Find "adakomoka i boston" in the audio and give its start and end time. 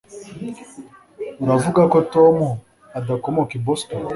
2.99-4.01